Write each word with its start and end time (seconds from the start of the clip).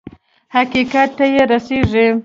حقيقت 0.55 1.09
ته 1.17 1.25
يې 1.33 1.41
رسېږي. 1.51 2.07